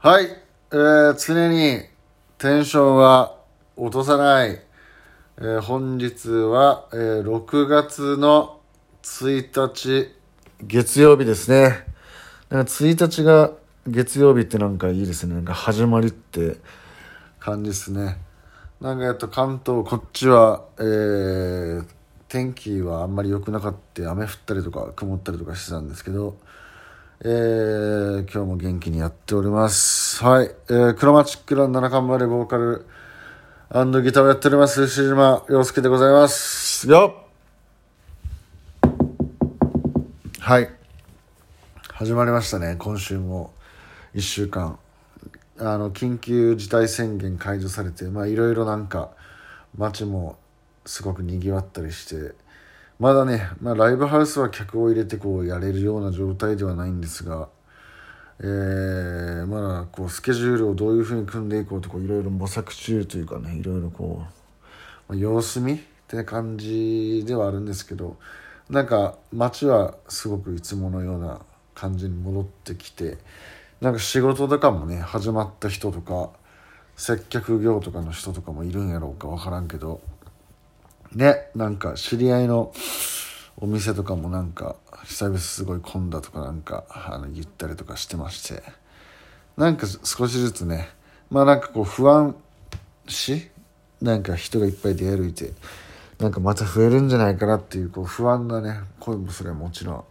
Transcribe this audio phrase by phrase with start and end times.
[0.00, 1.82] はい、えー、常に
[2.38, 3.36] テンションは
[3.74, 4.50] 落とさない。
[5.38, 8.60] えー本日は、えー6月の
[9.02, 10.14] 1日、
[10.62, 11.84] 月曜日ですね。
[12.48, 13.50] なんか1日が
[13.88, 15.34] 月曜日ってなんかいいですね。
[15.34, 16.58] なんか始まりって
[17.40, 18.18] 感じですね。
[18.80, 21.84] なんかやっと関東、こっちは、えー
[22.28, 24.08] 天気はあんまり良くなかった。
[24.12, 26.36] 雨降ったりとか曇ったりとかしてたんですけど、
[27.20, 30.22] えー今日も元気にやっております。
[30.24, 30.46] はい。
[30.46, 32.86] えークロマチックラン七冠までボーカル
[34.04, 36.88] ギターをやっております、牛島洋介でございます。
[36.88, 37.28] よっ
[40.38, 40.70] はい。
[41.92, 43.52] 始まりましたね、今週も。
[44.14, 44.78] 1週間。
[45.58, 49.10] あの、緊急事態宣言解除されて、まあ、いろいろなんか、
[49.76, 50.38] 街も
[50.86, 52.36] すごく賑わったりして、
[52.98, 57.48] まだね、まあ、ライブハウスは客を入れてこうやれるような状態ではないんですが、
[58.40, 64.24] えー、まだこうスケジュールをどういうふうに組んでいこうとこういろいろ模索中というかねいろいろこ
[65.08, 68.16] う、まあ、様子見って感じではあるんですけど
[68.68, 71.40] なんか街はすごくいつものような
[71.74, 73.18] 感じに戻ってきて
[73.80, 76.30] なんか仕事とかもね始まった人とか
[76.96, 80.00] 接客業とかの人とかもいるんやろうか分からんけど
[81.14, 82.72] ねなんか知り合いの
[83.60, 88.62] お店とかもなんか久々すごい混んだとかなんかあの言ったりとかしてまして。
[89.58, 90.88] なんか少しずつね
[91.30, 92.36] まあなんかこう不安
[93.08, 93.48] し
[94.00, 95.52] なんか人がいっぱい出歩いて
[96.20, 100.04] なんかまた増えるんじゃないかなっていうこう不安なね声もそれはもちろん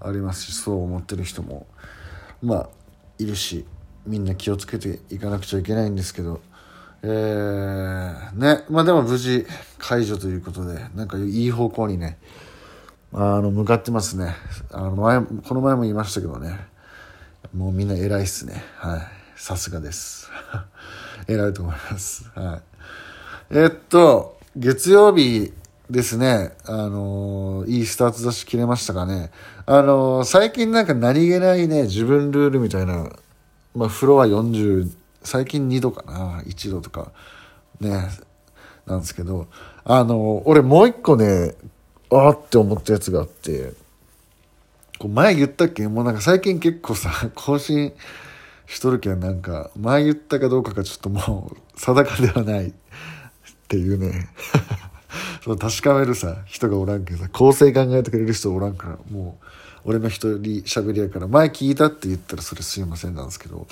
[0.00, 1.66] ありますしそう思ってる人も
[2.42, 2.68] まあ
[3.18, 3.66] いるし
[4.06, 6.40] みんな気をつけていかなくちゃいけないんですけど
[7.02, 8.64] えー、ね。
[8.70, 9.46] まあでも無事
[9.78, 12.18] 解除ということでなんかいい方向にね
[13.12, 14.34] あの向かってますね。
[14.72, 16.58] あの前この前も言いましたけどね。
[17.54, 18.62] もうみんな偉いっすね。
[18.76, 19.00] はい。
[19.36, 20.30] さすがです。
[21.28, 22.30] 偉いと思います。
[22.34, 22.62] はい。
[23.50, 25.52] えっと月曜日
[25.88, 26.56] ですね。
[26.64, 29.30] あのいいスタート出し切れましたかね。
[29.66, 33.10] あの最近なんか何気ないね自分ルールみたいな
[33.74, 34.90] まあ風呂は40
[35.26, 37.12] 最近2度かな1度とか
[37.80, 38.08] ね
[38.86, 39.48] なんですけど
[39.84, 41.54] あの俺もう一個ね
[42.10, 43.72] あーって思ったやつがあって
[44.98, 45.86] こう前言ったっけ？
[45.88, 47.92] もうなんか最近結構さ更新
[48.66, 52.72] しとるけんなんか前言ったかどうかがちょっともう定かではないっ
[53.68, 54.28] ていうね。
[55.42, 59.46] その確かめるさ人がおらんけどさ構成考えてくれる人おらんからもう
[59.84, 63.66] 俺の一人喋りやから前聞いたって言ったらそれすいませんなんですけど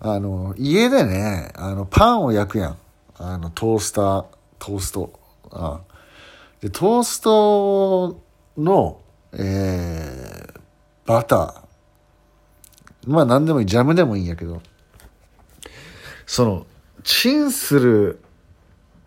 [0.00, 2.78] あの家でねあのパンを焼くやん。
[3.16, 4.24] あのトースター
[4.58, 5.12] トースト。
[5.50, 5.80] あ
[6.60, 8.20] でトースト
[8.56, 9.00] の、
[9.32, 10.60] えー
[11.06, 13.10] バター。
[13.10, 13.66] まあ何でもいい。
[13.66, 14.60] ジャムでもいいんやけど。
[16.26, 16.66] その
[17.02, 18.20] チンする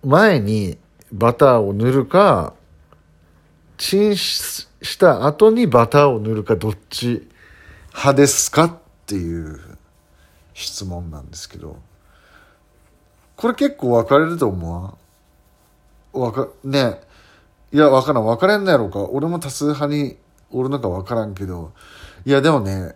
[0.03, 0.79] 前に
[1.11, 2.55] バターを塗るか
[3.77, 7.29] チンしした後にバターを塗るかどっち
[7.89, 9.59] 派ですかっていう。
[10.61, 11.77] 質問なんですけど
[13.41, 14.97] これ結構分かれると思
[16.13, 16.31] うわ。
[16.31, 17.01] かね。
[17.71, 18.25] いや分からん。
[18.25, 18.99] 分かれんのやろうか。
[18.99, 20.17] 俺も多数派に
[20.51, 21.71] おるのか分からんけど。
[22.23, 22.93] いやでもね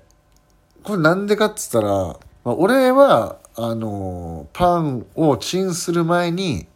[0.84, 6.68] これなんでかっつったら、まあ、俺はあのパンをチンする前に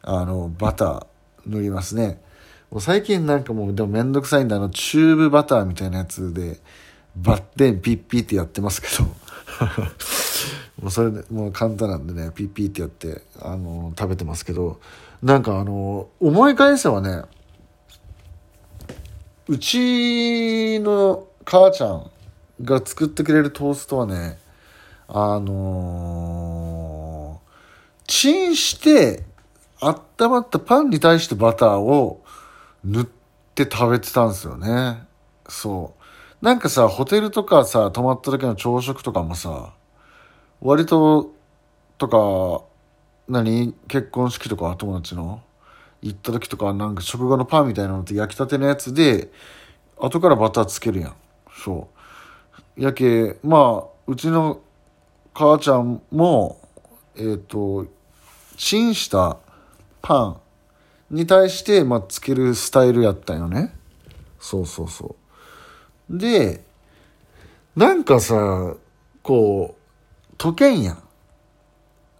[0.00, 1.06] あのバター
[1.44, 2.22] 塗りますね。
[2.70, 6.60] もう最近なんかもうでもめんどくさいんであのチューブバターみたいなやつで
[7.14, 9.25] バッテンピッピってやってますけど。
[10.80, 14.80] もうそれでもう簡単なんでねピッピーってやってあの食べてますけど
[15.22, 17.22] なんかあの思い返せばね
[19.48, 22.10] うちの母ちゃん
[22.62, 24.38] が作ってくれるトーストはね
[25.08, 26.96] あのー
[28.06, 29.24] チンして
[29.80, 32.24] 温まったパンに対してバターを
[32.84, 33.06] 塗っ
[33.54, 35.06] て食べてたんですよね。
[35.48, 35.95] そう。
[36.46, 39.74] なんかさホテルとかさ泊まった時の朝食とかもさ
[40.60, 41.34] 割と
[41.98, 42.62] とか
[43.26, 43.74] 何？
[43.88, 45.42] 結婚式とか友達の？
[46.02, 49.28] 行った時とかなんか食後のパンみたいなのって焼きたてのやつで
[49.98, 51.16] 後からバターつけるやん。
[51.64, 51.88] そ
[52.78, 52.80] う。
[52.80, 54.60] やけまあうちの
[55.34, 56.60] 母ちゃんも
[57.16, 57.88] えっ、と
[58.56, 59.36] チンした
[60.00, 60.38] パ
[61.10, 63.74] ンに対して、まあ、つけるスタイルやったんよね。
[64.38, 65.25] そうそうそう。
[66.10, 66.64] で
[67.74, 68.74] なんかさ
[69.22, 69.76] こ
[70.32, 71.02] う溶けんやん。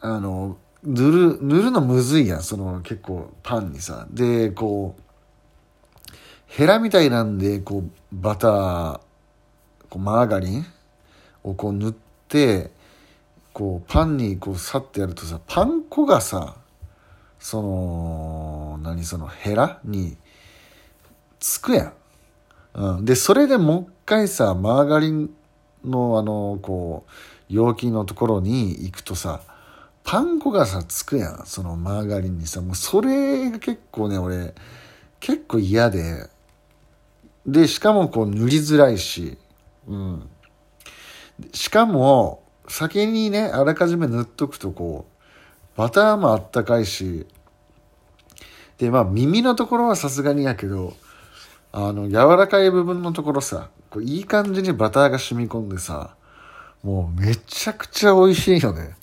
[0.00, 2.42] あの塗る塗るのむずいやん。
[2.42, 4.06] その結構パンにさ。
[4.10, 5.02] でこう
[6.46, 9.00] ヘラみたいなんでこうバター
[9.88, 10.66] こうマーガリン
[11.42, 11.94] をこう塗っ
[12.28, 12.70] て
[13.52, 16.56] こうパンにこうさってやるとさパン粉がさ
[17.38, 20.16] その何そのヘラに
[21.38, 21.92] つくやん、
[22.76, 25.30] うん、でそれでもう一回さマーガリン
[25.82, 27.10] のあのこう
[27.48, 29.40] 容器のところに行くとさ
[30.04, 31.46] パン粉がさつくやん。
[31.46, 34.54] そのマーガリンにさもうそれが結構ね俺
[35.18, 36.28] 結構嫌で。
[37.44, 39.36] でしかもこう塗りづらいし。
[39.88, 40.28] うん。
[41.52, 47.26] しかも先にねあらかじめ塗っとくとこうバターもあったかいし。
[48.78, 50.94] でまあ耳のところはさすがにやけど
[51.72, 56.16] あの柔らかい部分のところさこういい感じにバターが染み込んでさ
[56.82, 58.96] もうめちゃくちゃ美味しいよね。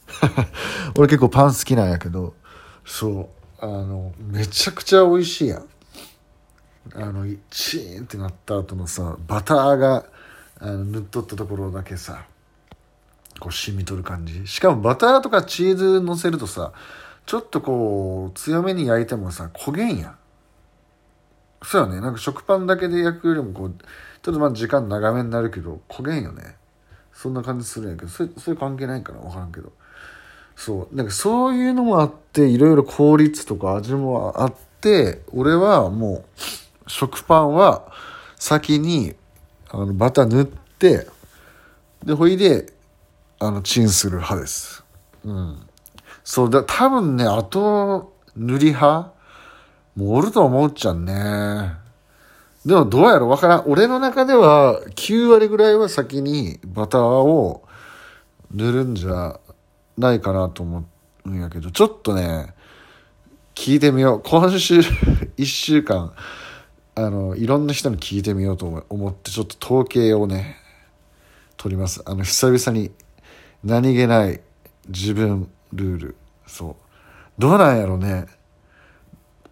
[0.98, 2.34] 俺結構パン好きなんやけど。
[2.86, 3.30] そ
[3.62, 3.66] う。
[3.66, 5.66] あのめちゃくちゃ美味しいやん。
[6.94, 10.06] あのチーンってなった後のさバターが
[10.60, 12.26] あの塗っとったところだけさ
[13.40, 14.48] こう染みとる感じ。
[14.48, 16.72] しかもバターとかチーズ乗せるとさ
[17.26, 20.18] ちょっとこう強めに焼いてもさ焦げんやん
[21.64, 22.02] そうよね。
[22.02, 23.74] なんか食パンだけで焼くよりもこう
[24.22, 26.56] ちょっとまあ時間長めになるけど焦げんよね。
[27.14, 29.20] そんな感じするんやけどそれそれ関係ないんかな？
[29.20, 29.72] 分からんけど。
[30.56, 30.96] そう。
[30.96, 36.40] なんかそういうのもあっていろいろ効率とか味もあって俺はもう
[36.88, 37.92] 食パンは
[38.36, 39.16] 先に
[39.70, 41.08] あのバター塗って
[42.04, 42.74] でほいで
[43.40, 44.84] あのチンする派です。
[45.24, 45.58] うん。
[46.24, 46.50] そう。
[46.50, 49.12] だ多分ねあと塗り派
[49.96, 51.84] もうおると思うっちゃんね
[52.66, 53.64] でもどうやろわからん。
[53.68, 57.68] 俺の中では9割ぐらいは先にバターを
[58.52, 59.40] 塗るんじゃ
[59.98, 60.86] ないかなと思
[61.26, 62.54] うんやけど、ちょっとね、
[63.54, 64.22] 聞いてみよう。
[64.24, 64.80] 今週
[65.38, 66.14] 1週間、
[66.96, 70.56] あの、いろんな人に聞いてみようと思って、ちょっと統計をね、
[71.58, 72.02] 取ります。
[72.06, 72.92] あの、久々に
[73.62, 74.40] 何気ない
[74.88, 76.16] 自分ルール。
[76.48, 76.76] そう。
[77.38, 78.28] どうなんやろうね。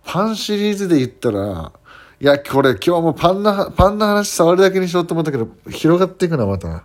[0.04, 1.72] パンシリーズで言ったら、
[2.20, 6.84] いや、これ今日もパンの、パンの話触るだけにしようと思ったけど、広がっていくな、また。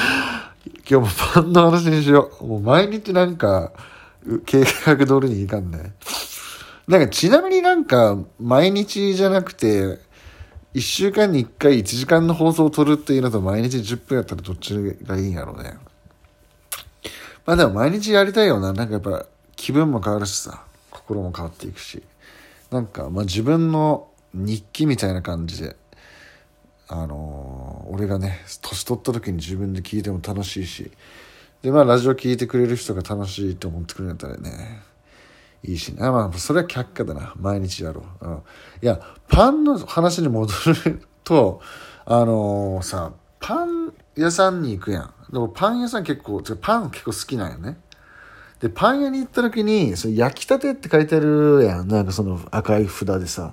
[0.88, 2.46] 今日もパンの話にしよう。
[2.46, 3.72] もう毎日なんか、
[4.46, 5.94] 計画通りにいかんね。
[6.88, 9.98] なんかちなみになんか、毎日じゃなくて、
[10.74, 14.74] 1週間に1回1時間の放送を撮るっていうのと毎日10分やったらどっち
[15.04, 15.74] がいいんやろうね。
[17.46, 18.72] まあでも毎日やりたいよな。
[18.72, 22.02] なんかやっぱ気分も変わるしさ、心も変わっていくし。
[22.74, 25.76] なんかまあ自分の日記みたいな感じで
[26.88, 30.90] あのー、俺がね年取った時に自分で聞いても楽しいし
[31.62, 34.80] でまあラジオ聞いてくれる人が楽しいと思ってくれたらね
[35.62, 36.00] いいしね。
[36.00, 37.32] まあそれは却下だな。
[37.36, 38.40] 毎日やろう、うん、い
[38.82, 40.52] やパンの話に戻
[40.84, 41.62] ると
[42.04, 45.14] あのー、さパン屋さんに行くやん。
[45.32, 47.78] でもパン屋さん結構パン結構好きなんよね。
[48.64, 51.86] でパン屋に行った時にそ焼きたてって書いてあるやん。
[51.86, 53.52] なんかその赤い札でさ。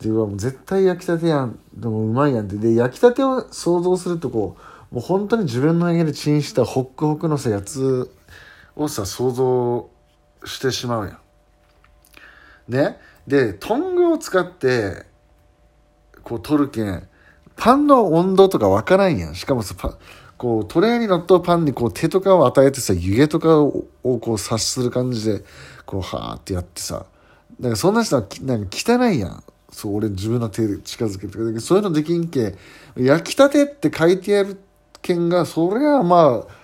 [0.00, 1.60] でうわもう絶対焼きたてやん。
[1.72, 2.56] でもうまいやんって。
[2.56, 4.56] で焼きたてを想像するとこ
[4.90, 8.10] うもう本当に自分の家でチンしたホックホクのさやつ
[8.74, 9.88] をさ想像
[10.44, 12.72] してしまうやん。
[12.72, 12.98] ね？
[13.28, 15.06] でトングを使って
[16.24, 17.08] こう取るけん
[17.54, 19.36] パンの温度とかわからんやん。
[19.36, 19.96] しかもさパ
[20.40, 25.44] こうトレーに乗ったパンにこう手とかを与えてさ湯気とかをこう察する感じで
[25.84, 27.04] こうはーってやってさ
[27.60, 32.54] だかそんな人はなんか汚いやんそう、俺自分の手で近づけて、そういうのできんけ、
[32.96, 34.58] 焼きたてって書いてある
[35.00, 36.60] 件が、それはまあ、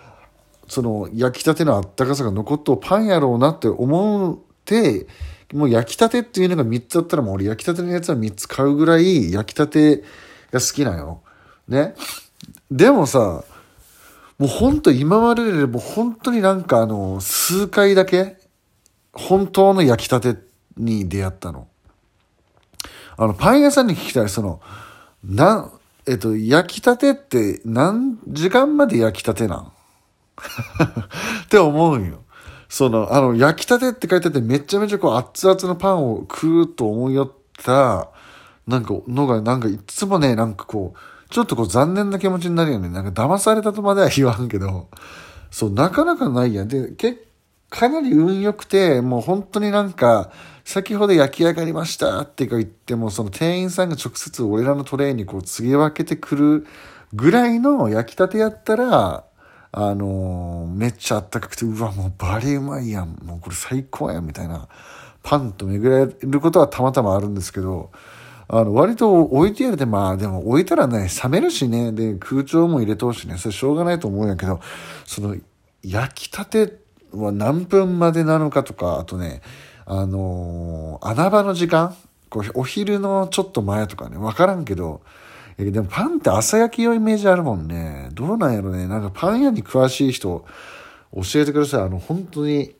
[0.68, 5.06] その焼きたてのあったかさが残っとパンやろうなって思って、
[5.52, 10.02] もう焼きたてっていうのが3つあったらもう俺焼きたてのやつは3つ買うぐらい焼きたて
[10.50, 11.22] が好きなよ。
[11.68, 11.94] ね。
[12.68, 13.44] でもさ、
[14.38, 18.36] もうほんと今まででも本当になんかあの、数回だけ、
[19.12, 20.36] 本当の焼きたて
[20.76, 21.68] に出会ったの。
[23.16, 24.60] あの、パン屋さんに聞きたい、その、
[25.24, 25.72] な、
[26.06, 29.72] えっと、焼きたてって何時間まで焼きたてなん？
[31.44, 32.22] って思うんよ。
[32.68, 37.32] その、あの、焼きたてって書いてあってめちゃめちゃこう熱々のパンを食うと思いよっ
[37.64, 38.10] た、
[38.66, 40.98] なんか、のが、なんかいつもね、なんかこう、
[41.30, 42.88] ちょっとこう残念な気持ちになるよね。
[42.88, 44.88] なんか騙されたとまでは言わんけど、
[45.50, 46.68] そう、なかなかないやん。
[46.68, 47.16] で、け、
[47.68, 50.30] かなり運良くて、もう本当になんか、
[50.64, 56.66] 先ほど焼き上がりましたって言っても、その店員さんが直接俺らのトレーにこう継ぎ分けてくる
[57.14, 59.24] ぐらいの焼きたてやったら、
[59.72, 63.16] あのー、めっちゃあったかくて、うわ、もうバリうまいやん。
[63.22, 64.68] もうこれ最高やん、みたいな。
[65.22, 67.90] パンと巡れることはたまたまあるんですけど、
[68.48, 74.60] あの、割と置いてやるて、まあでも置いたらね、冷めるしね、で、空調も入れとうしね、それしょうがないと思うんやけど、
[75.04, 75.36] その、
[75.82, 76.78] 焼きたて
[77.12, 79.40] は何分までなのかとか、あとね、
[79.84, 81.96] あのー穴場の時間
[82.28, 85.02] こうお昼のちょっと前とかね、わからんけど、
[85.58, 88.08] えでもパンって朝焼き用イメージあるもんね。
[88.12, 88.86] どうなんやろね。
[88.88, 90.44] なんかパン屋に詳しい人、
[91.14, 91.82] 教えてください。
[91.82, 92.74] あの、本当に、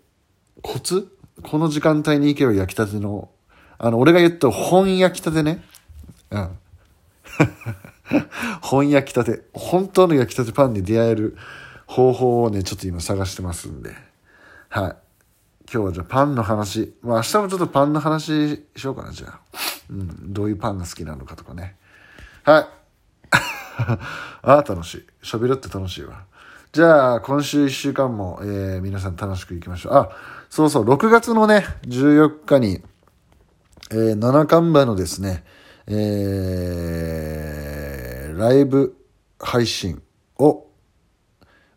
[0.63, 1.09] コツ？
[1.43, 3.31] この時間帯に行けば焼きたての、
[3.79, 5.63] あの、俺が言った本焼きたてね。
[6.31, 6.59] うん。
[8.63, 9.43] 本焼きたて。
[9.53, 11.37] 本当の焼きたてパンに出会える
[11.87, 13.95] 方法をね、ちょっと今探してますんで。
[14.69, 14.97] はい。
[15.73, 16.95] 今日はじゃあパンの話。
[17.03, 19.41] まあ明日もちょっとパンの話しようかな、じゃあ。
[19.91, 20.33] うん。
[20.33, 21.77] どういうパンが好きなのかとかね。
[22.45, 22.67] はい。
[23.77, 23.99] あ
[24.43, 25.07] あ、楽しい。
[25.23, 26.25] 喋るって楽しいわ。
[26.73, 29.95] じゃあ、今週1週間も、えー皆さん楽しくいきましょう。
[29.95, 30.11] あ、
[30.51, 32.83] そうそう、6月のね、14日に、
[33.91, 35.45] えー、七冠馬のですね、
[35.87, 38.95] えーライブ
[39.41, 40.03] 配信
[40.39, 40.67] を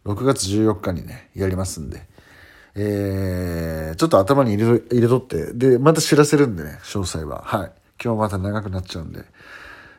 [0.06, 2.06] 6月14日にね、やりますんで、
[2.76, 7.44] えーちょっと頭に入れと入れとって、で、また知らせるんでね、詳細は。
[7.46, 7.72] はい。
[8.02, 9.24] 今日また長くなっちゃうんで、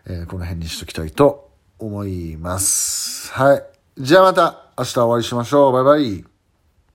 [0.07, 3.33] えーこの辺にしときたいと思います。
[3.33, 3.65] はい。
[3.99, 5.73] じゃあまた明日お会いしましょう。
[5.73, 6.30] バイバイ。